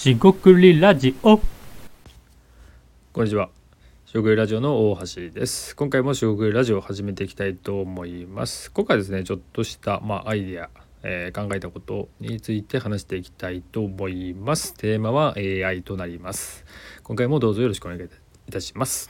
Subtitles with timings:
[0.00, 1.38] しごくりラジオ
[3.12, 3.50] こんにちは。
[4.06, 5.76] しごくりラジオの大橋です。
[5.76, 8.72] 今回もしごくりラジオを始めていきたいと思います。
[8.72, 10.70] 今回ですね、ちょっとした、まあ、アイデア、
[11.02, 14.72] えー考えたことについて話していきたいと思います。
[14.72, 16.64] テーマは AI となります。
[17.02, 18.08] 今回もどうぞよろしくお願いい
[18.50, 19.06] たします。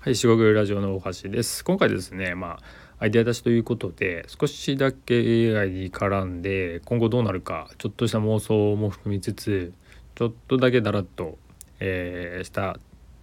[0.00, 1.64] はい、しごくりラジオの大橋です。
[1.64, 5.14] 今回ですね、まあ、アイデア出しということで、少しだけ
[5.56, 9.72] AI に絡んで、今後どうなるか、ちょっとした妄想も含みつつ、
[10.16, 11.38] ちょっとだけだらっと、
[11.78, 12.80] えーした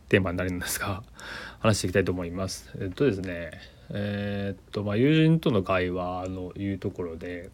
[0.08, 1.04] テーマになるんですが、
[1.60, 2.72] 話していきたいと思います。
[2.80, 3.52] えっとですね、
[3.90, 7.50] えーっと、まあ、友人との会話のいうところで、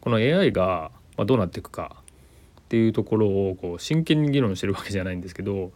[0.00, 1.96] この AI がどうなっていくか
[2.60, 5.72] っていうところをこう真剣に議論してるわけじゃないんですけど、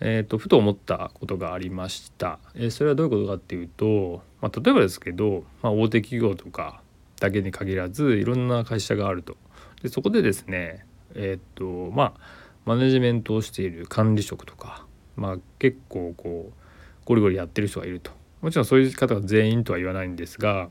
[0.00, 6.82] えー、とふと思ったことがありました、えーそれはどういうことかっていうと、まあ、例えばですけど、まあ、大手企業とか
[7.20, 9.36] だけに限らずいろんな会社があると。
[9.82, 10.84] でそこでですね
[11.14, 12.20] えっ、とまあ
[12.64, 14.84] マネジメントをしている管理職とか、
[15.16, 16.54] まあ、結構こう
[17.04, 18.10] ゴリゴリやってる人がいると。
[18.40, 20.68] もちろんそういう方が全員とは言わないんですが、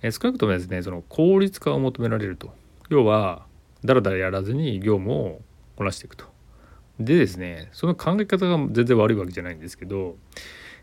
[0.00, 2.54] えー少なくともですねその効率化を求められると。
[2.88, 3.46] 要は
[3.84, 5.40] だらだらやらずに業務を
[5.76, 6.26] こなしていくと。
[6.98, 10.16] でですねその考え方が全然悪いわけじゃないんですけど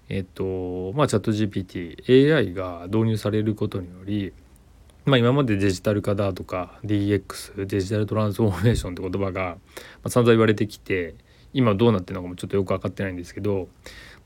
[0.09, 4.33] えっとまあチャット GPTAI が導入されることにより
[5.05, 9.57] まあ今までデジタル化だとか DX デジタルトランスフォーメーションって言葉が、ま
[10.05, 11.15] あ、散々言われてきて
[11.53, 13.69] 今どうなってるのかもちょっとよく分かってないんですけど、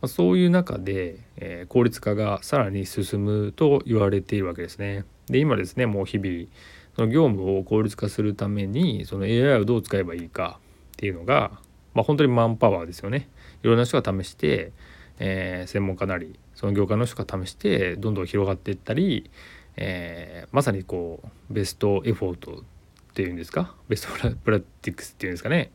[0.01, 5.05] まあ、そういう中で、えー効率化がさらに進むと言われているわけですね。
[5.27, 6.47] で今ですねもう日々
[6.95, 10.59] その業務を効率化するためにその AI をどう使えばいいか
[10.93, 11.51] っていうのが、
[11.93, 13.29] まあ、本当にマンパワーですよね。
[13.63, 14.71] いろんな人が試して、
[15.19, 19.29] えー専門家なりその業界の人が試してどんどん広がっていったり、
[19.75, 23.75] えーまさにこうベストエフォートっていうんですか？
[23.89, 25.71] ベストプラティックスっていうんですかね？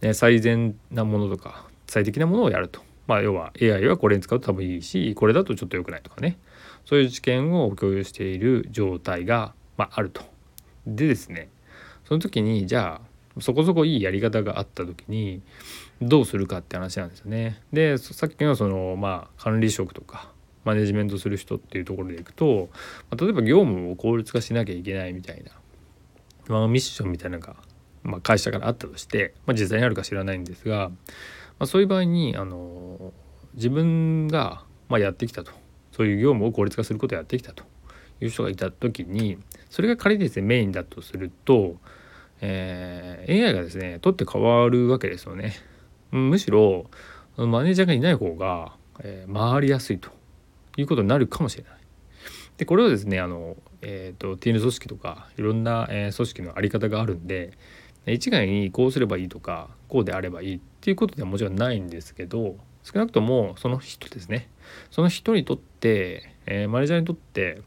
[0.00, 2.80] ね最善なものとか最適なものをやると。
[3.06, 6.38] まあ、要は AI はこれに使うと多分いいしこれだとちょっと良くないとかね
[6.84, 10.22] そういう知見を共有している状態が、まあ、あると。
[10.86, 11.48] でですね
[12.04, 13.08] その時にじゃあ
[13.40, 15.42] そこそこいいやり方があった時に
[16.00, 17.60] どうするかって話なんですよね。
[17.72, 20.30] でさっきのそのまあ管理職とか
[20.64, 22.68] マネジメントする人っていうところでいくと、
[23.10, 25.52] まあ例えば業務を効率化しなきゃいけないみたいな、
[26.48, 27.56] まあ、ミッションみたいなのが、
[28.02, 30.96] まあ、会社からあったとして、まあ、実際にあるか知らないんですが、ま
[31.60, 33.12] あ、そういう場合にあの
[33.54, 35.52] 自分が、まあ、やってきたと
[35.92, 37.64] そういう業務を効率化することをやってきたと
[38.20, 39.38] いう人がいた時に
[39.68, 41.76] それが仮にですねメインだとすると、
[42.42, 45.54] えー AI がですね取って変わるわけですよね。
[46.10, 46.90] むしろ
[47.36, 50.10] マネージャーがいない方が、えー回りやすいと
[50.76, 51.72] いうことになるかもしれない。
[52.58, 57.52] でこれはですねあの、えー、と TN 組織とかいろんな、えー組織の在り方があるんで
[58.06, 64.48] 一概にこうすればいいとかこうであればいいっていうことではもちろんないんですけど少なくともその人ですね
[64.90, 67.62] その人にとって、えーマネージャーにとって、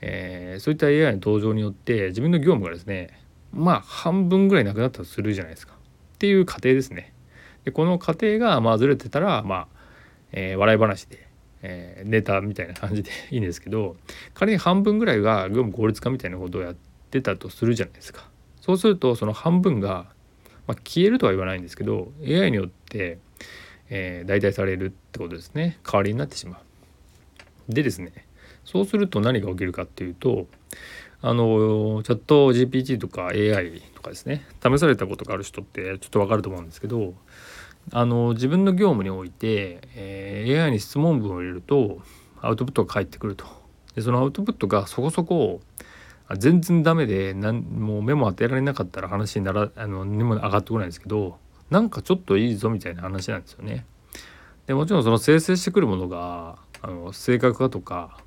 [0.00, 3.23] えーそういった AI の登場によって自分の業務がですね
[3.54, 7.12] まあ半分ぐらいなくなったとするじゃないですかっていう過程ですね。
[7.64, 9.66] でこの過程がまあずれてたらまあ、
[10.32, 11.26] えー笑い話で、
[11.62, 13.96] えーネタみたいな感じで いいんですけど
[14.34, 16.76] 仮に半分ぐらいが業務効率化みたいなことをやっ
[17.10, 18.28] てたとするじゃないですか。
[18.60, 20.06] そうするとその半分が、
[20.66, 23.18] まあ、消えるとは言わないんですけど AI によって、
[23.90, 26.58] えー代替されるってことですね代わりになってしま
[27.68, 27.72] う。
[27.72, 28.12] でですね
[28.64, 30.46] そうすると何が起きるかっていうと
[31.26, 37.14] あのチャット GPT とか AI とかですね試されたことがある人ってちょっと分かると思うんですけど
[37.92, 42.02] あの自分の業務において、えー AI に質問文を入れると
[42.42, 43.46] アウトプットが返ってくると
[43.94, 45.62] でそのアウトプットがそこそこ
[46.36, 51.38] 全然ダメでなんもう目も当てられなかったら話にならあのにも上がってこないんですけど
[51.70, 53.86] なんかちょっといいぞみたいな話なんですよね。
[54.66, 58.18] でもちろんその生成してくるものがあの正確かとか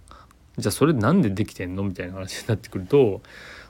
[0.57, 1.83] じゃあそれなんでできてんの？
[1.83, 3.21] みたいな話になってくると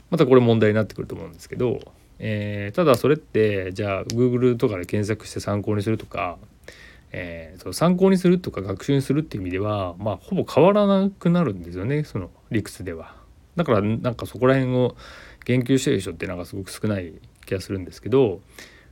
[0.09, 1.79] またこれ問題になってくると思うんですけど、
[2.19, 6.37] えーただそれってじゃあ Google とかで検索して参考にするとか、
[7.11, 13.15] えーそう参考にするとか学習にするっていう意味ではまあほぼ変わらなくなるんですよねその理屈では。
[13.55, 14.95] だからなんかそこら辺を
[15.45, 17.13] 言及してる人ってなんかすごく少ない
[17.45, 18.41] 気がするんですけど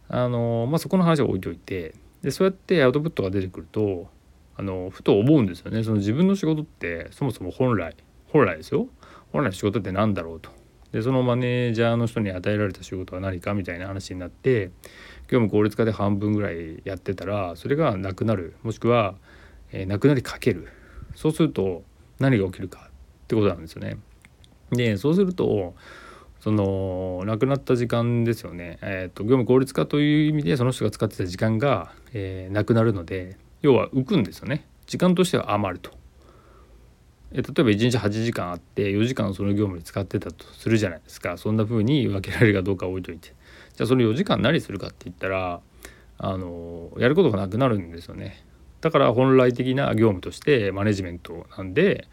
[0.10, 1.94] あの、まあ、そこの話は置いといて
[2.24, 4.08] でそうやってアウトプットが出てくると
[4.58, 5.84] あのふと思うんですよね。
[5.84, 7.96] その自分の仕事ってそもそも本来
[8.28, 8.88] 本来ですよ。
[9.32, 10.50] 本来の仕事って何だろうと。
[10.92, 14.72] でそのマネージャーの人に与えられた仕事は何かみたいな話になって
[15.28, 18.56] 業務効率化で半分ぐらいやってたらそれがなくなる。
[18.64, 19.16] もしくは、
[19.72, 20.70] えーなくなりかける。
[21.16, 21.84] そうすると
[22.20, 23.98] 何が起きるかってことなんですよね。
[24.72, 25.76] でそうすると
[26.40, 34.68] その亡くなった時間ですよね、えーと、業務効率化という意味でその人が使ってた時間が、えー、なくなるので要は浮くんですよね。
[34.86, 35.92] 時間としては余ると。
[37.32, 41.38] え例えば1日8時間あって4時間その業務に使ってたとするじゃないですか。
[41.38, 43.34] そんな風に分けられるかどうか置いといて。
[43.76, 45.62] じゃあその4時間何するかって言ったら
[46.18, 48.46] あのやることがなくなるんですよね。
[48.82, 52.08] だから本来的な業務としてマネジメントなんで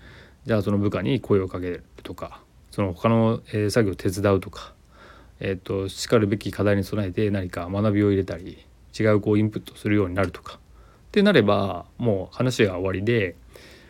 [0.46, 4.72] じゃあその部下に声をかけるとかその他の、作業を手伝うとか、
[5.40, 8.64] えーと、しかるべき課題に備えて何か学びを入れたり
[8.98, 10.58] 違うこうインプットするようになるとか
[11.12, 13.36] ってなればもう話が終わりで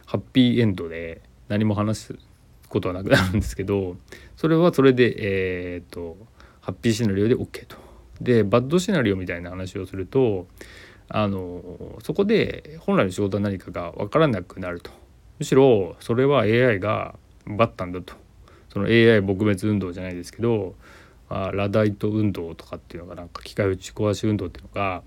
[0.06, 2.14] ハッピーエンドで何も話す
[2.68, 3.96] ことはなくなるんですけど
[4.36, 6.16] それはそれでえっ、と
[6.60, 7.76] ハッピーシナリオで OK と。
[8.20, 10.48] でバッドシナリオみたいな話をすると
[11.08, 11.62] あの
[12.02, 14.90] そこで本来の仕事は何かが分からなくなると
[15.38, 17.14] むしろそれは AI が
[17.46, 18.14] 奪ったんだと
[18.72, 20.74] その AI 撲滅運動じゃないですけど
[21.28, 25.02] あラダイト運動とかっていうのがなんか機械打ち壊し運動っていうのが、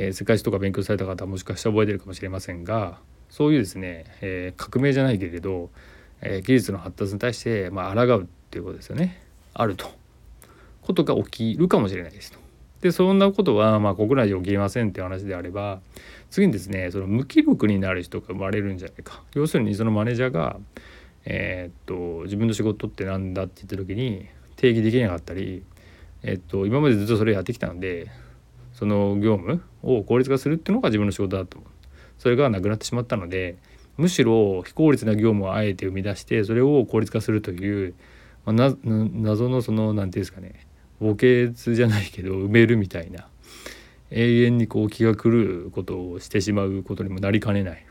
[0.00, 3.00] えー、世界史とか勉強された方はもしかしたら覚えてるかもしれませんが
[3.30, 5.70] そういうですね、えー、革命じゃないけれど、
[6.22, 9.20] えー、技術の発達に対して、まあ抗うっていうことですよね。
[9.52, 9.90] あると。
[10.82, 12.38] ことが起きるかもしれないですと。
[12.80, 15.80] でそんなことはまあ国内で起きませんっていう話であれば
[16.30, 19.22] 次にですねその無気力になる人が生まれるんじゃないか。
[19.34, 20.58] 要するにそのマネージャーが、
[21.26, 25.64] えー、っと自分の仕事って何だって言った時に定義できなかったり、
[26.22, 28.10] えー、っと今までずっとそれやってきたので
[28.78, 31.70] その業務を効率化するっていうのが自分の仕事だと思う
[32.16, 33.56] それがなくなってしまったので
[33.96, 37.94] むしろ非効率な業務をあえて生み出してそれを効率化するという、
[38.44, 40.64] まあ、謎のその何て言うんですかね
[41.00, 43.26] 墓穴じゃないけど埋めるみたいな
[44.12, 47.84] 永遠にこう気が狂うことをしてしまうことにもなりかねない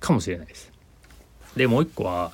[0.00, 0.72] かもしれないです。
[1.56, 2.32] でもう一個は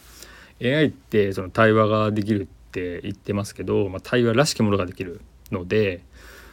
[0.62, 5.20] AI ってその対話ができるって言ってますけど、まあ、対話らしきものができる
[5.50, 6.04] ので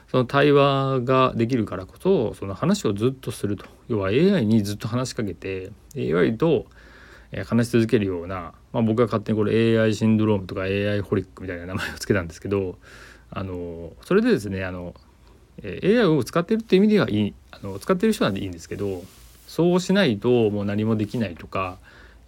[0.09, 6.65] その対話ができるからこそその話をずっとすると要は AI にずっと話しかけて AI と
[7.45, 12.77] 話し続けるような、まあ、僕が勝手にこれ AI シンドロームとか AI ホリックみたいな名前を付けたんですけど
[13.29, 14.95] あのそれでですねあの
[15.63, 19.03] AI を使ってるっていう意味ではいいあの使ってる人なんでいいんですけど
[19.45, 21.77] そうしないともう何もできないとか、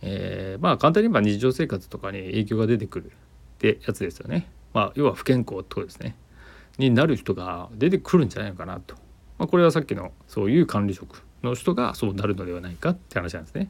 [0.02, 3.10] えー、まあ簡単に言えば日常生活とかに影響が出てくるっ
[3.58, 4.48] てやつですよね。
[4.74, 6.16] まあ、要は不健康ってことですね。
[6.78, 8.96] になる人が出てくるんじゃないのかなと、
[9.38, 13.70] まあ、これはさっきのそういう管理職の人がそうなるのではないかって話なんですね。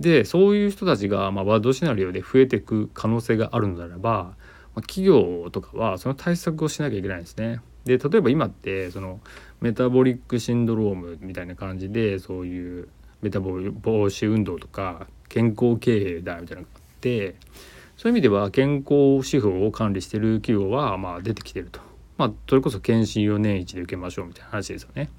[0.00, 4.36] でそういう人たちが、まあ、ワードシナリオで増えていく可能性があるのであれば、ま
[4.76, 7.60] あ、企業とかはその対策をしなきゃいけないんですね。
[7.84, 9.20] で例えば今ってその
[9.60, 12.88] メタボリックシンドロームみたいな感じでそういう
[13.22, 17.36] メタボ防止運動とか健康経営だみたいなのがあって
[17.96, 21.80] そういう意味では健康指標を管理してる企業はまあ出てきてると。
[22.16, 25.10] まあ、それこそ研修を年一で受けましょうみたいな話ですよね。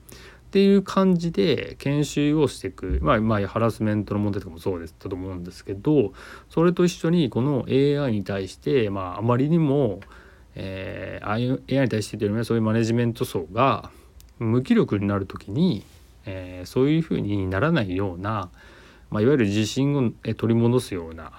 [0.45, 6.13] っていう感じで研修をしていく、まあ、まあハラスメントの問題とかもそうですと思うんですけど
[6.50, 10.00] それと一緒にこの AI に対して、まあ、あまりにも、
[10.53, 13.89] えー、AI に対してというよりもそういうマネジメント層が
[14.39, 15.83] 無気力になる時に、
[16.25, 18.50] えー、そういうふうにならないような、
[19.10, 21.34] まあ、いわゆる自信を取り戻すような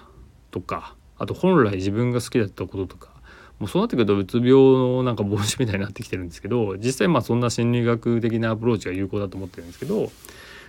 [0.51, 3.16] とかあと本来自分が好きだったこととか
[3.59, 10.11] もうそうなってくるとうつ病のなんか防止みたいになってきてるんですけど実際まあそんな心理学的なアプローチが有効だと思ってるんですけど、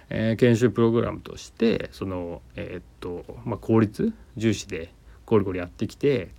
[0.09, 4.93] えー、研修プログラムとしてそのえー、っとまあ効率重視で
[5.25, 6.29] ゴリゴリやってきて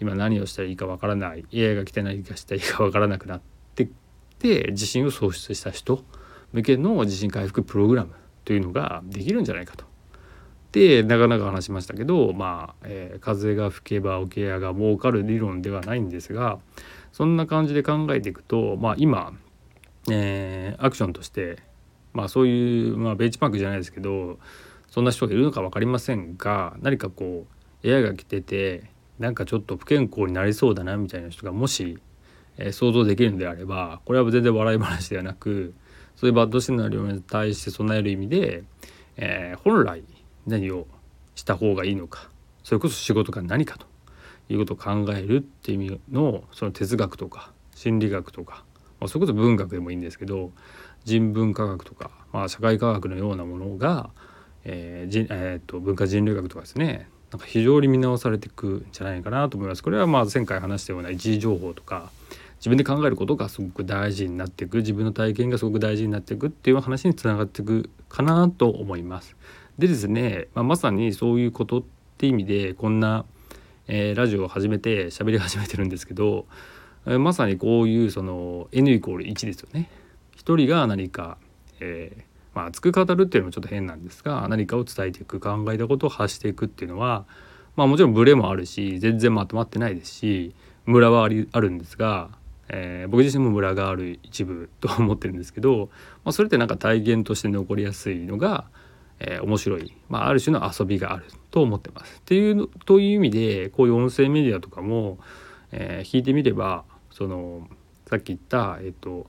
[0.00, 3.40] 今何をしたらいいかわからない AI が来て何かしたらいいかわからなくなっ
[3.74, 3.88] て
[4.38, 6.04] て自信を喪失した人
[6.52, 8.12] 向けの自信回復プログラム
[8.44, 9.93] というのができるんじゃないかと。
[10.74, 16.58] ってなかなか話しましたけどまあ、えー、風が吹けば桶屋が儲かる理論ではないんですが
[17.12, 19.34] そんな感じで考えていくとまあ今、
[20.10, 21.58] えー、アクションとして
[22.12, 24.40] まあそういう、まあ、ベンチマークじゃないですけど
[24.90, 27.46] そんな人がいるのか分かりませんが何かこ
[27.84, 28.90] う AI が来てて
[29.20, 32.00] なんかちょっと不健康になりそうだなみたいな人がもし、
[32.58, 35.72] えー、想像できるのであればこれは全然笑い話ではなく
[36.16, 38.64] そういうバッドシナリオに対して備える意味で、
[39.16, 40.02] えー、本来
[40.46, 40.86] 何を
[41.34, 42.30] した方がいいのか
[42.62, 43.86] それこそ仕事が何かと
[44.48, 48.64] いうことを考えるっていう意味のその哲学とか心理学とか、
[49.00, 50.50] まあ、それこそ文学でもいいんですけど
[51.04, 54.10] 人文科学とか、まあ、社会科学のようなものが、
[54.64, 59.82] えーじえーと、文化人類学とかですねなんか非常に見直されていくんじゃないかなと思います。
[59.82, 62.12] これはまあ前回話したような一時情報とか
[62.58, 69.34] 自分で考えることがすごく大事になっていく自分の体験がすごく大事になっていくっていう話につながっていくかなと思います。
[69.78, 71.82] でですね、まあ、まさにそういうことっ
[72.16, 73.24] て意味でこんな、
[73.88, 76.46] えーラジオを始めて喋り始めてるんですけど、
[77.06, 79.90] えーまさにこういうその N イコール1ですよね。
[80.36, 81.38] 一人が何か、
[81.80, 82.22] えー
[82.54, 87.24] まあ、熱く語るっていうのもちょっと変なんですが何かを伝えていく考えたことを発していくっていうのは、
[87.74, 90.54] まあ、もちろんブレもあるし全然まとまってないですし
[90.86, 92.30] ムラはありあるんですが、
[92.68, 95.88] えー僕自身もムラがある一部と思ってるんですけど、
[96.24, 98.66] まあ、それってなんか体現として残りやすいのが、
[99.26, 102.18] えー面白い、まあ、ある種の遊びがあると思ってます。
[102.18, 105.18] っていうという意味でこういう音声メディアとかも、
[105.72, 107.68] えー聞いてみればその
[108.08, 109.26] さっき言った、えっと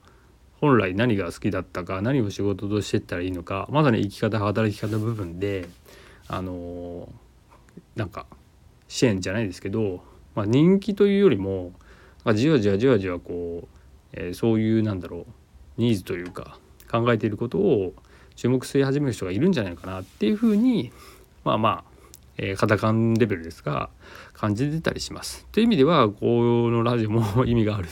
[0.59, 5.67] 本来何が好きだったか何を仕事としてったらいいのかまさに生き方働き方部分で
[6.27, 7.09] あの
[7.95, 8.25] なんか
[8.87, 10.01] 支援じゃないですけど、
[10.33, 11.73] まあ、人気というよりも
[12.23, 13.67] あじわじわじわじわこう、
[14.13, 15.25] えーそういうなんだろう
[15.77, 16.57] ニーズというか
[16.89, 17.93] 考えていることを
[18.35, 20.91] 注目し始める人がいるんじゃないかなっていうふうに
[21.43, 21.83] まあまあ、
[22.37, 23.89] えー、肌感レベルですが
[24.33, 25.45] 感じてたりします。
[25.51, 27.87] という意味ではこのラジオも 意味がある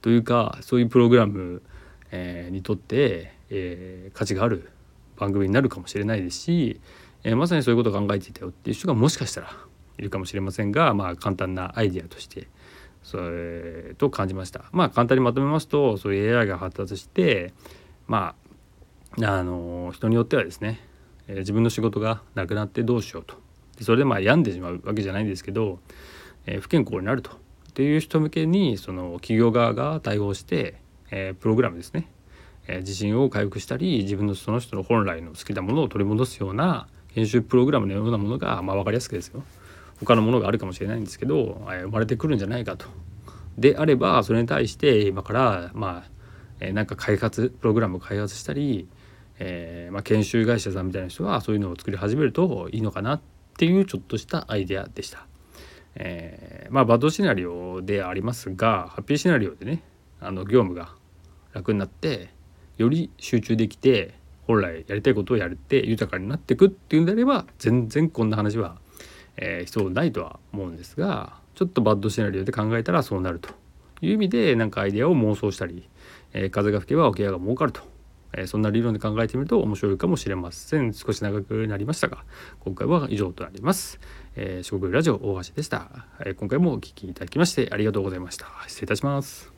[0.00, 1.62] というかそういうプログラム、
[2.10, 4.68] えーにとって、えー価値がある
[5.16, 6.80] 番組になるかもしれないですし、
[7.24, 9.56] えーまさにそういうことを考えていたよっていう人がもしかしたら
[9.98, 12.48] いるかもしれませんが、まあ、簡単なアイデアとして
[13.02, 14.64] それと感じました。
[14.72, 17.52] まあ簡単にまとめますとそういう AI が発達して
[18.06, 18.41] まあ
[19.20, 20.80] あの人によってはですね、
[21.28, 23.36] えー自分の仕事がなくなってどうしようと。
[23.80, 25.78] それでまあ病んでしまうわけじゃないんですけど、
[26.46, 27.34] えー不健康になるとっ
[27.74, 30.76] ていう人向けにその企業側が対応して、
[31.10, 32.08] えープログラムですね、
[32.66, 39.42] えー自信を回復したり自分のその人の本来の好きなものを取り戻すような研修プログラムのようなものが、まあ、分かりやすくですよ。
[40.00, 42.86] 他のものがあるかもしれないんですけど、えー生まれてくるんじゃないかと。
[43.58, 46.10] であればそれに対して今からまあ、
[46.60, 48.88] えなんか開発プログラムを開発したり、
[49.44, 53.20] えーまあ、研修会社さんみたいな人はそういうのを作り始めるといいのかなっ
[53.58, 55.26] ていうちょっとしたアイデアでした。
[55.96, 59.82] えーまあバッドシナリオでありますがハッピーシナリオでね
[60.20, 60.94] あの業務が
[61.52, 62.30] 楽になって
[62.78, 64.14] より集中できて
[64.46, 68.78] 本来やりたいことをやるって豊かになっていくっていうんであれば全然こんな話は、
[69.36, 73.50] えー必要ないとは思うんですがちょっとバッドシナリオで考えたらそうなると
[74.00, 75.88] いう意味でなんかアイデアを妄想したり、
[76.32, 77.82] えー風が吹けば桶屋が儲かると、
[78.32, 80.92] えそんな理論で考えてみると面白いかもしれません。
[80.92, 82.24] 少し長くなりましたが
[82.60, 84.00] 今回は以上となります、
[84.36, 88.46] えー、四国ラジオ大橋でした、え今回もお聞きいただきましてありがとうございました。
[88.66, 89.51] 失礼いたします。